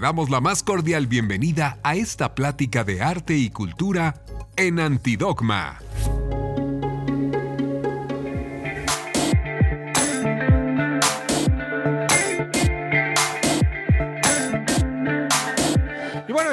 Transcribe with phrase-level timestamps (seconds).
[0.00, 4.22] Damos la más cordial bienvenida a esta plática de arte y cultura
[4.56, 5.78] en Antidogma.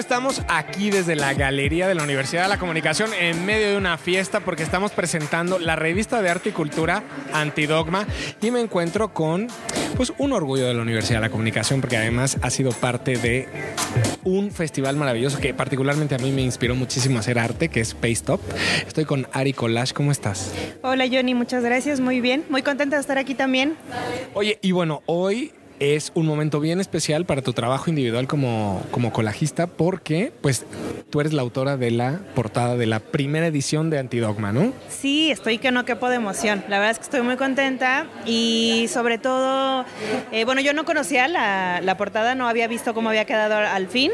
[0.08, 3.98] Estamos aquí desde la Galería de la Universidad de la Comunicación en medio de una
[3.98, 7.04] fiesta porque estamos presentando la revista de arte y cultura
[7.34, 8.08] Antidogma
[8.42, 9.48] y me encuentro con
[9.98, 13.50] pues un orgullo de la Universidad de la Comunicación porque además ha sido parte de
[14.24, 17.94] un festival maravilloso que particularmente a mí me inspiró muchísimo a hacer arte, que es
[17.94, 18.40] Paystop.
[18.88, 20.54] Estoy con Ari Collage, ¿cómo estás?
[20.84, 23.76] Hola Johnny, muchas gracias, muy bien, muy contenta de estar aquí también.
[24.34, 29.12] Oye, y bueno, hoy es un momento bien especial para tu trabajo individual como, como
[29.12, 30.66] colajista porque pues
[31.10, 34.74] tú eres la autora de la portada de la primera edición de Antidogma, ¿no?
[34.90, 36.64] Sí, estoy que no quepo de emoción.
[36.68, 39.86] La verdad es que estoy muy contenta y sobre todo,
[40.32, 43.88] eh, bueno, yo no conocía la, la, portada, no había visto cómo había quedado al
[43.88, 44.12] fin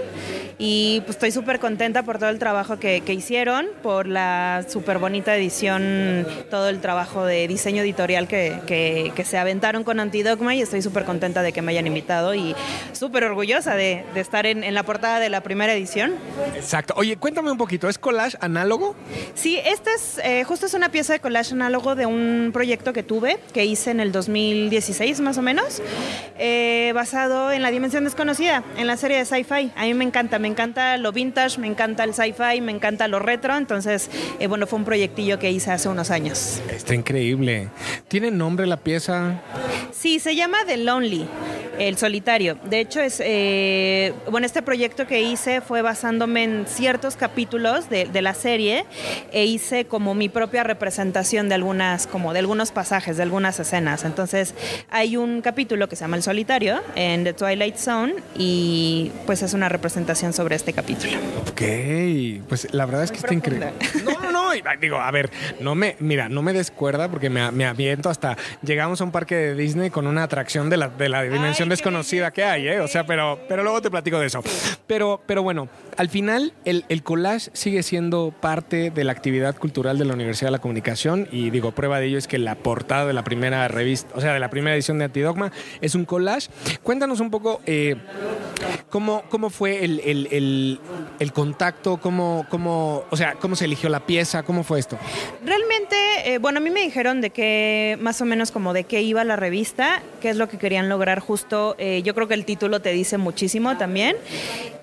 [0.58, 5.00] y pues estoy súper contenta por todo el trabajo que, que hicieron, por la súper
[5.00, 10.61] bonita edición, todo el trabajo de diseño editorial que, que, se aventaron con Antidogma y
[10.61, 12.56] estoy súper contenta de que me hayan invitado y
[12.92, 16.14] súper orgullosa de, de estar en, en, la portada de la primera edición.
[16.56, 16.94] Exacto.
[16.98, 18.96] Oye, cuéntame un poquito, ¿es collage análogo?
[19.36, 23.04] Sí, esta es, eh, justo es una pieza de collage análogo de un proyecto que
[23.04, 25.81] tuve, que hice en el 2016 más o menos,
[26.38, 29.72] eh, basado en la dimensión desconocida, en la serie de sci-fi.
[29.76, 33.20] A mí me encanta, me encanta lo vintage, me encanta el sci-fi, me encanta lo
[33.20, 34.09] retro, entonces,
[34.40, 36.62] eh, bueno, fue un proyectillo que hice hace unos años.
[36.70, 37.70] Está increíble.
[38.08, 39.42] ¿Tiene nombre la pieza?
[39.92, 41.28] Sí, se llama The Lonely.
[41.79, 42.57] El solitario.
[42.63, 48.05] De hecho, es eh, bueno, este proyecto que hice fue basándome en ciertos capítulos de,
[48.05, 48.85] de, la serie
[49.31, 54.05] e hice como mi propia representación de algunas, como de algunos pasajes, de algunas escenas.
[54.05, 54.53] Entonces,
[54.89, 59.53] hay un capítulo que se llama El Solitario en The Twilight Zone y pues es
[59.53, 61.13] una representación sobre este capítulo.
[61.49, 61.61] Ok,
[62.47, 63.73] pues la verdad es que está increíble.
[64.03, 64.31] No,
[64.62, 68.38] no, digo, a ver, no me, mira, no me descuerda porque me, me aviento hasta
[68.62, 71.69] llegamos a un parque de Disney con una atracción de la, de la dimensión Ay,
[71.69, 72.80] desconocida que hay, ¿eh?
[72.80, 74.42] O sea, pero, pero luego te platico de eso.
[74.88, 79.97] Pero, pero bueno, al final el, el, collage sigue siendo parte de la actividad cultural
[79.97, 83.06] de la Universidad de la Comunicación y digo, prueba de ello es que la portada
[83.06, 86.50] de la primera revista, o sea, de la primera edición de Antidogma es un collage.
[86.81, 87.96] Cuéntanos un poco eh,
[88.90, 90.80] cómo, cómo fue el, el, el,
[91.19, 94.98] el contacto, cómo, cómo, o sea, cómo se eligió la pieza, cómo fue esto.
[95.44, 99.01] Realmente, eh, bueno, a mí me dijeron de qué, más o menos como de qué
[99.01, 101.75] iba la revista, qué es lo que querían lograr justo.
[101.78, 104.16] Eh, yo creo que el título te dice muchísimo también.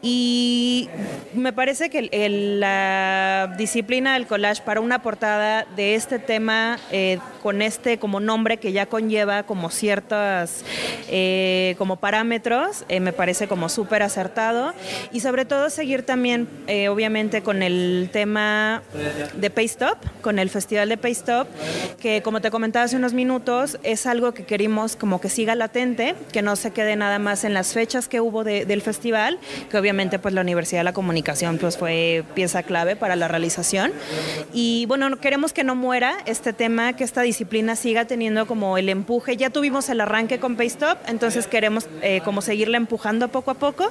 [0.02, 0.88] Y
[1.34, 7.18] me parece que el, la disciplina del collage para una portada de este tema, eh,
[7.42, 10.64] con este como nombre que ya conlleva como ciertos
[11.10, 14.72] eh, como parámetros, me parece como súper acertado.
[15.12, 16.48] Y sobre todo seguir también,
[16.88, 18.82] obviamente, con el tema
[19.34, 21.29] de Paystop, con el Festival de Paystop,
[22.00, 26.14] que como te comentaba hace unos minutos, es algo que queremos como que siga latente,
[26.32, 29.38] que no se quede nada más en las fechas que hubo de, del festival,
[29.70, 33.92] que obviamente pues la Universidad de la Comunicación pues fue pieza clave para la realización.
[34.52, 38.88] Y bueno, queremos que no muera este tema, que esta disciplina siga teniendo como el
[38.88, 39.36] empuje.
[39.36, 43.90] Ya tuvimos el arranque con Paystop, entonces queremos eh, como seguirla empujando poco a poco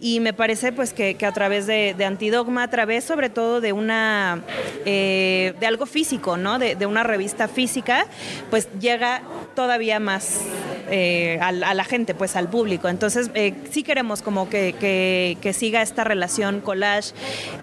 [0.00, 3.60] y me parece pues que, que a través de, de, Antidogma, a través sobre todo
[3.60, 4.42] de una,
[4.84, 6.58] eh, de algo físico, ¿no?
[6.58, 8.06] De, de, una revista física,
[8.50, 9.22] pues llega
[9.54, 10.40] todavía más
[10.94, 12.86] eh, a, la gente, pues al público.
[12.90, 17.14] Entonces eh, sí queremos como que, que, que, siga esta relación collage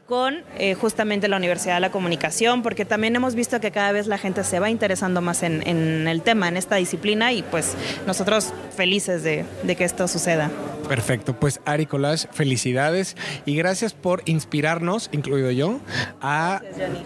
[0.07, 4.07] con eh, justamente la Universidad de la Comunicación, porque también hemos visto que cada vez
[4.07, 7.75] la gente se va interesando más en, en el tema, en esta disciplina y pues
[8.07, 10.50] nosotros felices de, de que esto suceda.
[10.88, 15.79] Perfecto, pues Ari Collage, felicidades y gracias por inspirarnos, incluido yo,
[16.19, 16.63] a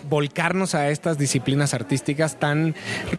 [0.10, 2.76] volcarnos a estas disciplinas artísticas tan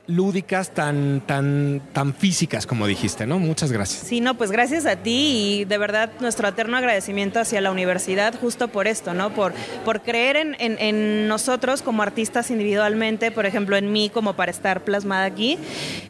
[0.06, 3.38] lúdicas, tan, tan, tan físicas, como dijiste, ¿no?
[3.38, 4.06] Muchas gracias.
[4.06, 8.34] Sí, no, pues gracias a ti y de verdad nuestro eterno agradecimiento hacia la universidad
[8.40, 9.34] justo por esto, ¿no?
[9.34, 9.52] Por,
[9.84, 14.84] por creer en, en, nosotros como artistas individualmente, por ejemplo, en mí como para estar
[14.84, 15.58] plasmada aquí,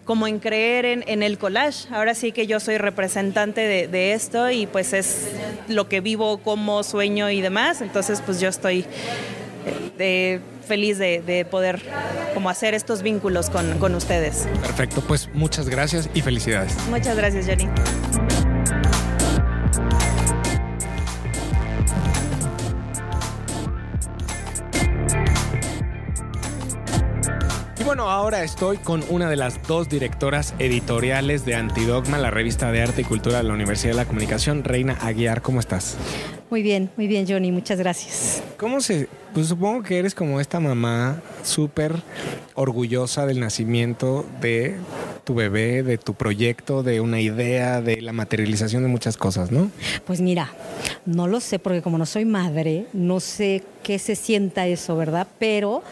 [0.05, 1.89] como en creer en, en el collage.
[1.91, 5.29] Ahora sí que yo soy representante de, de esto y pues es
[5.69, 7.81] lo que vivo como sueño y demás.
[7.81, 8.85] Entonces pues yo estoy
[9.97, 11.83] de, feliz de, de, poder
[12.35, 14.49] como hacer estos vínculos con, con ustedes.
[14.61, 16.75] Perfecto, pues muchas gracias y felicidades.
[16.89, 17.69] Muchas gracias, Jenny.
[27.97, 32.83] bueno, ahora estoy con una de las dos directoras editoriales de Antidogma, la revista de
[32.83, 35.43] arte y cultura de la Universidad de la Comunicación, Reina Aguiar.
[35.43, 35.97] ¿Cómo estás?
[36.51, 38.43] Muy bien, muy bien, Johnny, muchas gracias.
[38.57, 39.09] ¿Cómo se.?
[39.35, 41.93] Pues supongo que eres como esta mamá súper
[42.55, 44.77] orgullosa del nacimiento de
[45.25, 49.73] tu bebé, de tu proyecto, de una idea, de la materialización de muchas cosas, ¿no?
[50.07, 50.53] Pues mira,
[51.05, 55.27] no lo sé, porque como no soy madre, no sé qué se sienta eso, ¿verdad?
[55.41, 55.83] Pero,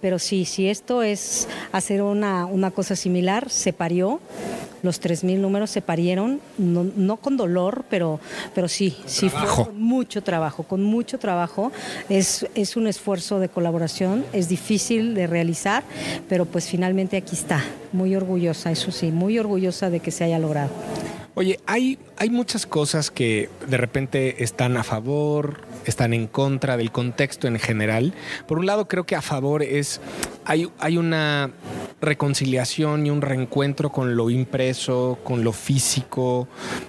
[0.00, 4.20] pero sí, si esto es hacer una, una cosa similar, se parió
[4.82, 8.20] los 3.000 números se parieron, no, no, con dolor, pero,
[8.54, 11.72] pero sí, sí fue con mucho trabajo, con mucho trabajo.
[12.08, 15.84] Es, es un esfuerzo de colaboración, es difícil de realizar,
[16.28, 20.38] pero pues finalmente aquí está, muy orgullosa, eso sí, muy orgullosa de que se haya
[20.38, 20.70] logrado.
[21.38, 26.90] Oye, hay, hay muchas cosas que de repente están a favor, están en contra del
[26.90, 28.12] contexto en general.
[28.48, 30.00] Por un lado, creo que a favor es,
[30.44, 31.52] hay, hay una
[32.00, 36.46] reconciliación y un reencuentro con lo impreso, con lo físico,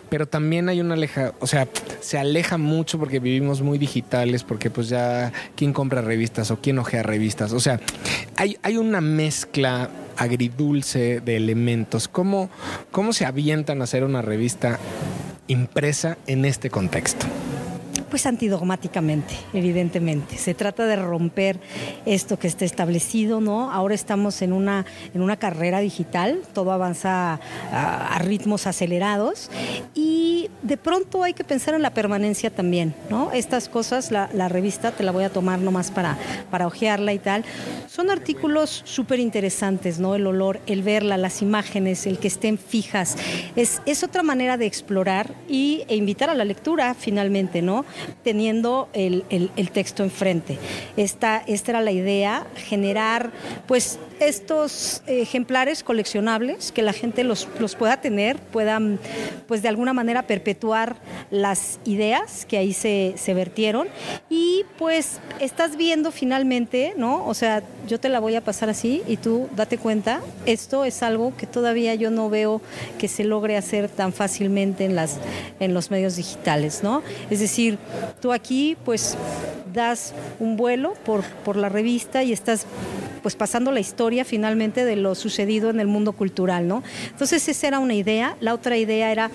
[0.10, 1.68] pero también hay una aleja, o sea,
[2.00, 6.78] se aleja mucho porque vivimos muy digitales, porque pues ya quién compra revistas o quién
[6.78, 7.80] ojea revistas, o sea,
[8.36, 12.08] hay, hay una mezcla agridulce de elementos.
[12.08, 12.50] ¿Cómo,
[12.92, 14.78] ¿Cómo se avientan a hacer una revista
[15.48, 17.26] impresa en este contexto?
[18.10, 20.38] Pues antidogmáticamente, evidentemente.
[20.38, 21.60] Se trata de romper
[22.06, 23.72] esto que está establecido, ¿no?
[23.72, 27.40] Ahora estamos en una, en una carrera digital, todo avanza
[27.72, 29.52] a, a ritmos acelerados
[29.94, 30.19] y
[30.70, 33.32] de pronto hay que pensar en la permanencia también, ¿no?
[33.32, 36.16] Estas cosas, la, la revista te la voy a tomar nomás para,
[36.52, 37.44] para ojearla y tal,
[37.88, 40.14] son artículos súper interesantes, ¿no?
[40.14, 43.18] El olor, el verla, las imágenes, el que estén fijas,
[43.56, 47.84] es, es otra manera de explorar y, e invitar a la lectura finalmente, ¿no?
[48.24, 50.60] teniendo el, el, texto enfrente.
[50.98, 53.32] Esta, esta era la idea, generar
[53.68, 59.00] pues estos ejemplares coleccionables, que la gente los, los pueda tener, puedan
[59.48, 60.28] pues de alguna manera
[60.60, 60.98] perpetuar
[61.32, 63.88] las ideas que ahí se, se vertieron
[64.30, 67.26] y pues estás viendo finalmente, ¿no?
[67.26, 71.02] O sea, yo te la voy a pasar así y tú date cuenta, esto es
[71.02, 72.62] algo que todavía yo no veo
[72.98, 75.18] que se logre hacer tan fácilmente en, las,
[75.62, 77.04] en los medios digitales, ¿no?
[77.30, 77.78] Es decir,
[78.22, 79.16] tú aquí pues
[79.74, 82.66] das un vuelo por, por la revista y estás
[83.22, 86.84] pues pasando la historia finalmente de lo sucedido en el mundo cultural, ¿no?
[87.10, 88.38] Entonces esa era una idea.
[88.40, 89.32] La otra idea era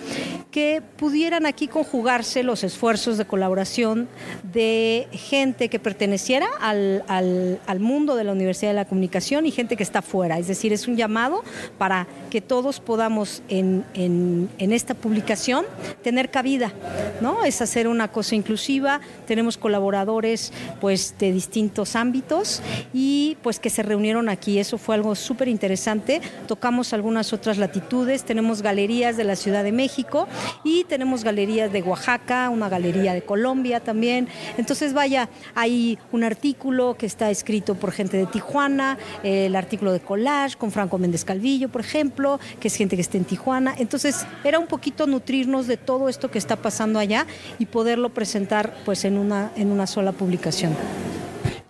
[0.51, 4.09] que pudieran aquí conjugarse los esfuerzos de colaboración
[4.53, 9.77] de gente que perteneciera al, al, mundo de la Universidad de la Comunicación y gente
[9.77, 10.39] que está fuera.
[10.39, 11.43] Es decir, es un llamado
[11.77, 15.65] para que todos podamos en, en, en esta publicación
[16.03, 16.73] tener cabida,
[17.21, 17.45] ¿no?
[17.45, 19.01] Es hacer una cosa inclusiva.
[19.27, 24.59] Tenemos colaboradores pues de distintos ámbitos y pues que se reunieron aquí.
[24.59, 26.21] Eso fue algo súper interesante.
[26.47, 28.25] Tocamos algunas otras latitudes.
[28.25, 30.29] Tenemos galerías de la Ciudad de México
[30.63, 34.29] y tenemos galerías de Oaxaca, una galería de Colombia también.
[34.59, 40.01] Entonces, vaya, hay un artículo que está escrito por gente de Tijuana, el artículo de
[40.01, 43.75] Collage con Franco Méndez Calvillo, por ejemplo, que es gente que está en Tijuana.
[43.79, 47.27] Entonces, era un poquito nutrirnos de todo esto que está pasando allá
[47.59, 50.77] y poderlo presentar pues en una, en una sola publicación.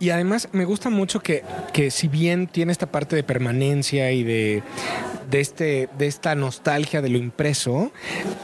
[0.00, 1.42] Y además me gusta mucho que,
[1.72, 4.62] que si bien tiene esta parte de permanencia y de,
[5.30, 7.92] de, este, de esta nostalgia de lo impreso,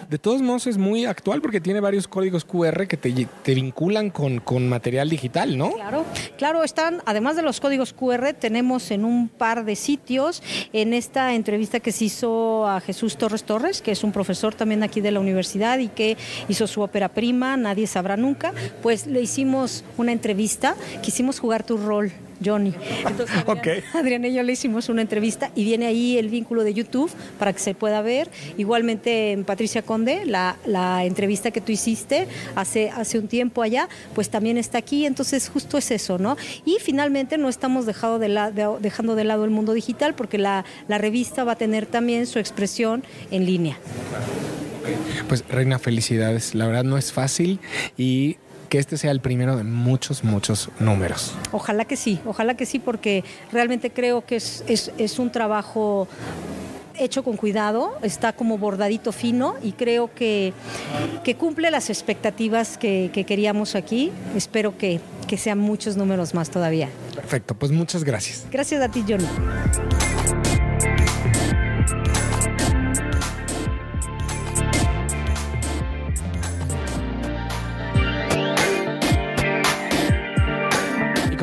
[0.08, 4.10] de todos modos es muy actual porque tiene varios códigos QR que te, te vinculan
[4.10, 5.72] con, con, material digital, ¿no?
[5.72, 6.04] Claro,
[6.38, 10.42] claro, están, además de los códigos QR, tenemos en un par de sitios,
[10.72, 14.82] en esta entrevista que se hizo a Jesús Torres Torres, que es un profesor también
[14.82, 16.16] aquí de la universidad y que
[16.48, 18.52] hizo su ópera prima, Nadie Sabrá Nunca,
[18.82, 22.12] pues le hicimos una entrevista, quisimos jugar tu rol
[22.44, 22.74] Johnny.
[23.06, 23.82] Entonces, Adrián, okay.
[23.92, 27.52] Adrián, y yo le hicimos una entrevista y viene ahí el vínculo de YouTube para
[27.52, 28.30] que se pueda ver.
[28.56, 33.88] Igualmente en Patricia Conde, la, la, entrevista que tú hiciste hace, hace un tiempo allá,
[34.14, 35.06] pues también está aquí.
[35.06, 36.36] Entonces justo es eso, ¿no?
[36.64, 40.38] Y finalmente no estamos dejado de la, de, dejando de lado el mundo digital porque
[40.38, 43.76] la, la revista va a tener también su expresión en línea.
[45.28, 46.54] Pues Reina, felicidades.
[46.54, 47.60] La verdad no es fácil
[47.96, 48.38] y
[48.70, 51.34] que este sea el primero de muchos, muchos números.
[51.52, 56.08] Ojalá que sí, ojalá que sí, porque realmente creo que es, es, es un trabajo
[56.98, 60.52] hecho con cuidado, está como bordadito fino y creo que,
[61.24, 64.12] que cumple las expectativas que, que queríamos aquí.
[64.36, 66.88] Espero que, que sean muchos números más todavía.
[67.14, 68.46] Perfecto, pues muchas gracias.
[68.50, 69.26] Gracias a ti, Johnny.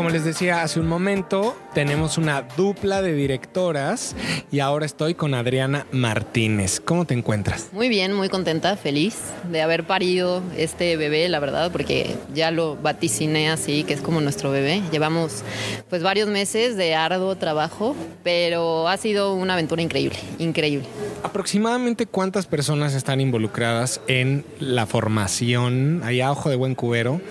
[0.10, 4.16] Les les decía hace un momento, tenemos una dupla de directoras
[4.52, 6.80] y ahora estoy con Adriana Martínez.
[6.80, 7.70] ¿Cómo te encuentras?
[7.72, 9.20] Muy bien, muy contenta, feliz
[9.52, 14.20] de haber parido este bebé, la verdad, porque ya lo vaticiné así, que es como
[14.20, 14.82] nuestro bebé.
[14.92, 15.44] Llevamos
[15.88, 20.88] pues varios meses de arduo trabajo, pero ha sido una aventura increíble, increíble.
[21.22, 27.22] ¿Aproximadamente cuántas personas están involucradas en la formación, ahí a ojo de buen cubero,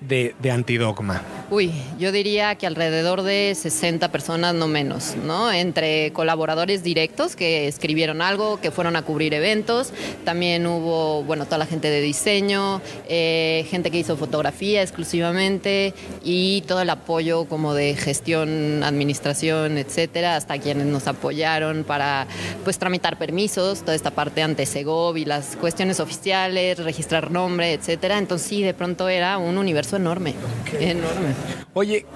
[0.00, 1.22] de, de Antidogma?
[1.50, 5.52] Uy, yo diría que alrededor de 60 personas, no menos, ¿no?
[5.52, 9.92] Entre colaboradores directos que escribieron algo, que fueron a cubrir eventos,
[10.24, 15.92] también hubo, bueno, toda la gente de diseño, eh, gente que hizo fotografía exclusivamente
[16.24, 22.26] y todo el apoyo como de gestión, administración, etcétera, hasta quienes nos apoyaron para,
[22.64, 28.16] pues, tramitar permisos, toda esta parte ante Segov y las cuestiones oficiales, registrar nombre, etcétera.
[28.16, 30.34] Entonces, sí, de pronto era un universo enorme,
[30.80, 31.33] enorme.
[31.74, 32.06] Oye,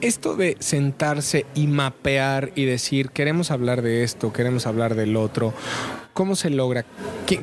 [0.00, 5.52] esto de sentarse y mapear y decir, queremos hablar de esto, queremos hablar del otro,
[6.20, 6.84] ¿Cómo se logra?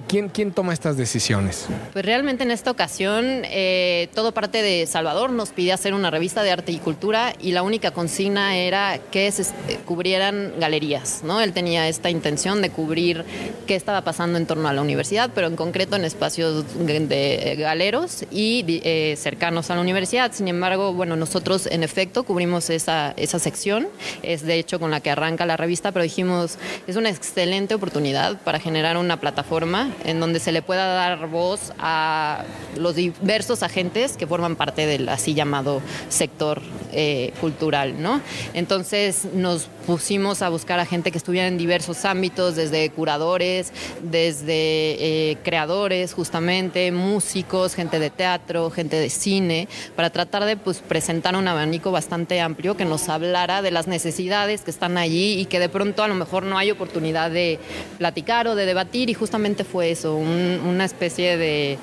[0.07, 1.65] ¿Quién, quién, toma estas decisiones?
[1.93, 6.43] Pues realmente en esta ocasión eh, todo parte de Salvador nos pide hacer una revista
[6.43, 9.45] de arte y cultura y la única consigna era que se
[9.85, 11.41] cubrieran galerías, ¿no?
[11.41, 13.23] Él tenía esta intención de cubrir
[13.65, 18.25] qué estaba pasando en torno a la universidad, pero en concreto en espacios de galeros
[18.29, 20.33] y eh, cercanos a la universidad.
[20.33, 23.87] Sin embargo, bueno, nosotros en efecto cubrimos esa, esa sección,
[24.21, 28.37] es de hecho con la que arranca la revista, pero dijimos, es una excelente oportunidad
[28.41, 32.43] para generar una plataforma en donde se le pueda dar voz a
[32.77, 38.19] los diversos agentes que forman parte del así llamado sector eh, cultural, ¿no?
[38.53, 43.71] Entonces nos pusimos a buscar a gente que estuviera en diversos ámbitos, desde curadores,
[44.01, 50.79] desde eh, creadores, justamente, músicos, gente de teatro, gente de cine, para tratar de pues,
[50.79, 55.45] presentar un abanico bastante amplio que nos hablara de las necesidades que están allí y
[55.45, 57.59] que de pronto a lo mejor no hay oportunidad de
[57.97, 61.77] platicar de debatir y justamente fue eso, una especie de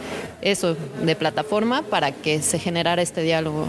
[0.45, 3.67] eso, de plataforma para que se generara este diálogo.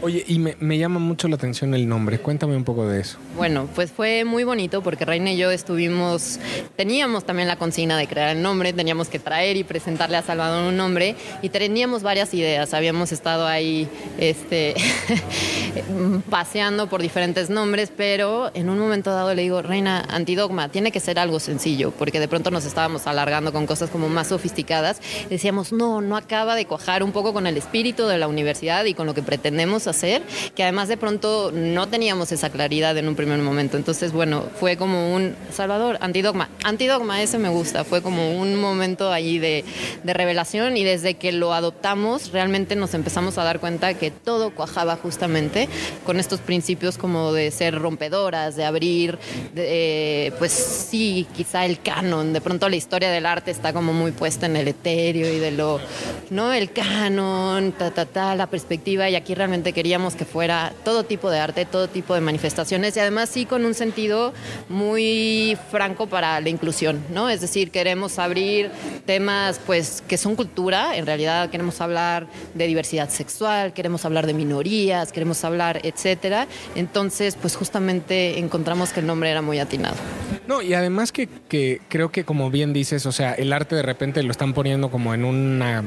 [0.00, 3.18] Oye, y me, me llama mucho la atención el nombre, cuéntame un poco de eso.
[3.36, 6.40] Bueno, pues fue muy bonito porque Reina y yo estuvimos,
[6.76, 10.66] teníamos también la consigna de crear el nombre, teníamos que traer y presentarle a Salvador
[10.66, 13.88] un nombre y teníamos varias ideas, habíamos estado ahí
[14.18, 14.74] este,
[16.30, 21.00] paseando por diferentes nombres, pero en un momento dado le digo, Reina, antidogma, tiene que
[21.00, 25.72] ser algo sencillo, porque de pronto nos estábamos alargando con cosas como más sofisticadas, decíamos,
[25.72, 29.06] no, no acaba de cuajar un poco con el espíritu de la universidad y con
[29.06, 30.22] lo que pretendemos hacer,
[30.54, 33.76] que además de pronto no teníamos esa claridad en un primer momento.
[33.76, 36.48] Entonces, bueno, fue como un Salvador, antidogma.
[36.64, 39.64] Antidogma, ese me gusta, fue como un momento allí de,
[40.04, 44.96] revelación y desde que lo adoptamos realmente nos empezamos a dar cuenta que todo cuajaba
[44.96, 45.68] justamente
[46.06, 49.18] con estos principios como de ser rompedoras, de abrir,
[49.56, 54.12] eh, pues sí, quizá el canon de pronto la historia del arte está como muy
[54.12, 55.80] puesta en el etéreo y de lo,
[56.30, 56.52] ¿no?
[56.52, 59.08] El canon, ta, ta, ta, la perspectiva.
[59.08, 63.00] Y aquí realmente queríamos que fuera todo tipo de arte, todo tipo de manifestaciones y
[63.00, 64.32] además sí con un sentido
[64.68, 67.28] muy franco para la inclusión, ¿no?
[67.28, 68.70] Es decir, queremos abrir
[69.06, 70.96] temas, pues, que son cultura.
[70.96, 76.46] En realidad queremos hablar de diversidad sexual, queremos hablar de minorías, queremos hablar, etcétera.
[76.74, 79.96] Entonces, pues, justamente encontramos que el nombre era muy atinado.
[80.46, 83.82] No, y además que, que creo que como bien dices, o sea, el arte de
[83.82, 85.84] repente lo están poniendo como en una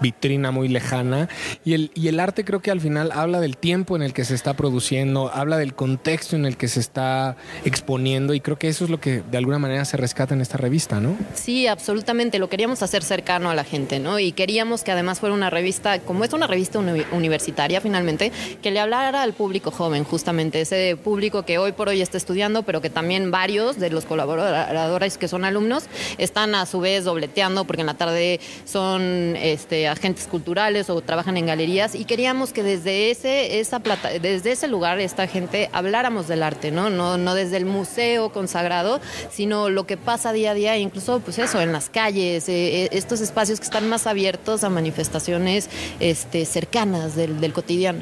[0.00, 1.28] vitrina muy lejana
[1.64, 4.24] y el, y el arte creo que al final habla del tiempo en el que
[4.24, 8.68] se está produciendo, habla del contexto en el que se está exponiendo y creo que
[8.68, 11.16] eso es lo que de alguna manera se rescata en esta revista, ¿no?
[11.34, 14.18] Sí, absolutamente, lo queríamos hacer cercano a la gente, ¿no?
[14.18, 18.80] Y queríamos que además fuera una revista, como es una revista universitaria finalmente, que le
[18.80, 22.90] hablara al público joven, justamente ese público que hoy por hoy está estudiando, pero que
[22.90, 25.84] también varios de los colaboradores que son alumnos
[26.18, 31.36] están a su vez dobleteando porque en la tarde son este, agentes culturales o trabajan
[31.36, 36.28] en galerías y queríamos que desde ese, esa plata, desde ese lugar esta gente habláramos
[36.28, 36.90] del arte, ¿no?
[36.90, 41.38] No, no desde el museo consagrado, sino lo que pasa día a día, incluso pues
[41.38, 45.68] eso, en las calles, eh, eh, estos espacios que están más abiertos a manifestaciones
[46.00, 48.00] este, cercanas del, del cotidiano.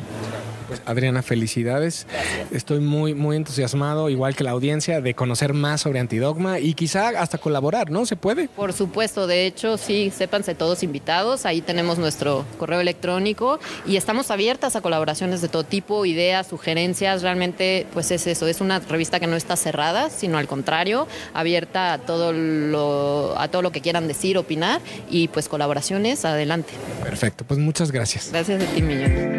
[0.68, 2.06] Pues Adriana, felicidades.
[2.52, 7.08] Estoy muy, muy entusiasmado, igual que la audiencia, de conocer más sobre Antidogma y quizá
[7.08, 8.04] hasta colaborar, ¿no?
[8.04, 8.48] ¿Se puede?
[8.48, 11.46] Por supuesto, de hecho, sí, sépanse todos invitados.
[11.46, 17.22] Ahí tenemos nuestro correo electrónico y estamos abiertas a colaboraciones de todo tipo, ideas, sugerencias.
[17.22, 21.94] Realmente, pues es eso, es una revista que no está cerrada, sino al contrario, abierta
[21.94, 26.74] a todo lo, a todo lo que quieran decir, opinar y pues colaboraciones, adelante.
[27.02, 28.28] Perfecto, pues muchas gracias.
[28.30, 29.38] Gracias a ti, Millón.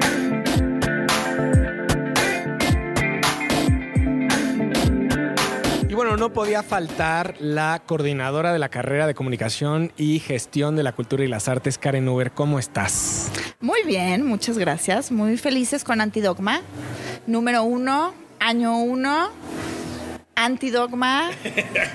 [6.06, 11.26] No podía faltar la coordinadora de la carrera de comunicación y gestión de la cultura
[11.26, 12.32] y las artes, Karen Uber.
[12.32, 13.30] ¿Cómo estás?
[13.60, 15.12] Muy bien, muchas gracias.
[15.12, 16.62] Muy felices con Antidogma.
[17.28, 19.30] Número uno, año uno
[20.40, 21.32] antidogma,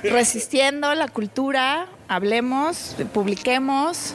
[0.03, 4.13] resistiendo la cultura, hablemos, publiquemos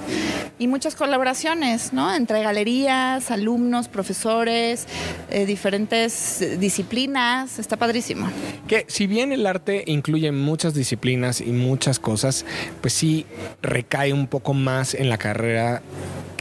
[0.60, 2.14] y muchas colaboraciones, ¿no?
[2.14, 4.86] Entre galerías, alumnos, profesores,
[5.32, 8.30] eh, diferentes disciplinas, está padrísimo.
[8.68, 12.46] Que si bien el arte incluye muchas disciplinas y muchas cosas,
[12.82, 13.26] pues sí
[13.64, 15.82] recae un poco más en la carrera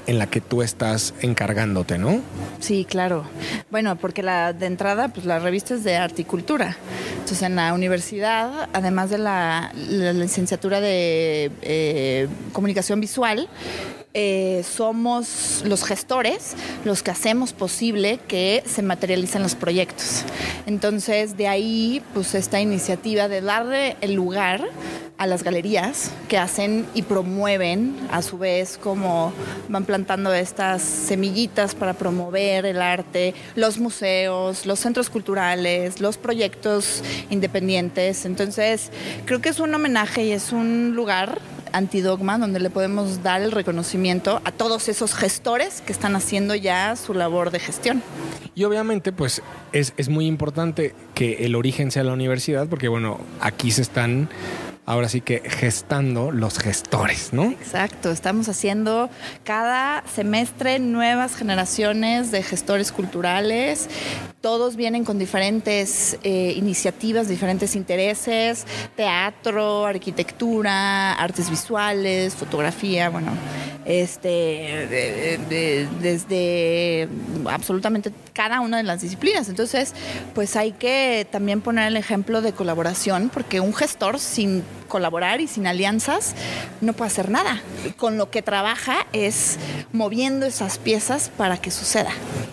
[0.08, 2.22] en la que tú estás encargándote, ¿no?
[2.60, 3.24] Sí, claro.
[3.70, 6.78] Bueno, porque la de entrada, pues la revista es de cultura.
[7.12, 13.50] Entonces, en la universidad, además de la, licenciatura de eh, comunicación visual,
[14.14, 20.24] eh, somos los gestores los que hacemos posible que se materialicen los proyectos.
[20.66, 24.68] Entonces, de ahí, pues esta iniciativa de darle el lugar
[25.18, 29.32] a las galerías que hacen y promueven a su vez como
[29.68, 37.02] van plantando estas semillitas para promover el arte, los museos, los centros culturales, los proyectos
[37.30, 38.24] independientes.
[38.24, 38.90] Entonces,
[39.26, 41.40] creo que es un homenaje y es un lugar
[41.72, 46.96] antidogma donde le podemos dar el reconocimiento a todos esos gestores que están haciendo ya
[46.96, 48.02] su labor de gestión.
[48.54, 53.18] Y obviamente, pues es, es muy importante que el origen sea la universidad, porque bueno,
[53.40, 54.28] aquí se están
[54.88, 57.44] ahora sí que gestando los gestores, ¿no?
[57.44, 59.10] Exacto, estamos haciendo
[59.44, 63.90] cada semestre nuevas generaciones de gestores culturales.
[64.40, 68.66] Todos vienen con diferentes eh, iniciativas, diferentes intereses,
[68.96, 73.32] teatro, arquitectura, artes visuales, fotografía, bueno,
[73.84, 75.38] este,
[76.00, 77.08] desde
[77.44, 79.50] absolutamente cada una de las disciplinas.
[79.50, 79.92] Entonces,
[80.34, 85.46] pues hay que también poner el ejemplo de colaboración, porque un gestor sin colaborar y
[85.46, 86.34] sin alianzas
[86.80, 87.62] no puede hacer nada.
[87.96, 89.58] Con lo que trabaja es
[89.92, 92.10] moviendo esas piezas para que suceda.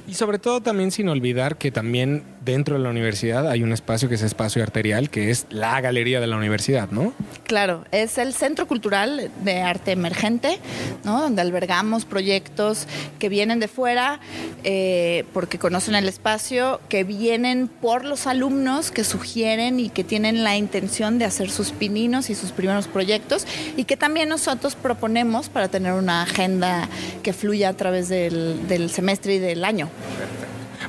[0.07, 4.07] Y sobre todo también sin olvidar que también dentro de la universidad hay un espacio
[4.07, 7.11] que es espacio arterial, que es la galería de la universidad, ¿no?
[7.43, 10.59] Claro, es el Centro Cultural de Arte Emergente,
[11.03, 11.21] ¿no?
[11.21, 14.19] Donde albergamos proyectos que vienen de fuera
[14.63, 20.43] eh, porque conocen el espacio, que vienen por los alumnos que sugieren y que tienen
[20.43, 23.45] la intención de hacer sus pininos y sus primeros proyectos
[23.77, 26.87] y que también nosotros proponemos para tener una agenda
[27.23, 29.89] que fluya a través del, del semestre y del año.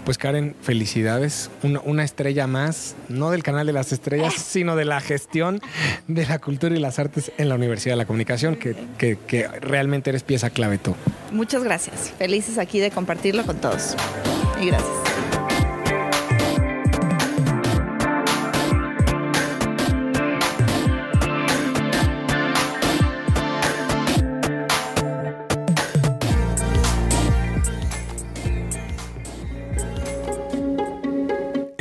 [0.07, 1.51] Pues Karen, felicidades.
[1.85, 5.61] Una, estrella más, no del canal de las estrellas, sino de la gestión
[6.07, 8.77] de la cultura y las artes en la Universidad de la Comunicación, que,
[9.27, 10.94] que realmente eres pieza clave tú.
[11.33, 12.12] Muchas gracias.
[12.18, 13.96] Felices aquí de compartirlo con todos.
[14.62, 15.06] Y gracias.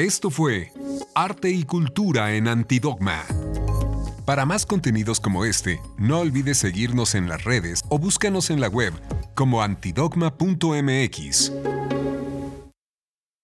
[0.06, 0.72] Esto fue
[1.16, 3.26] Arte y Cultura en Antidogma.
[4.24, 8.68] Para más contenidos como este, no olvides seguirnos en las redes o búscanos en la
[8.68, 8.94] web
[9.34, 11.52] como antidogma.mx.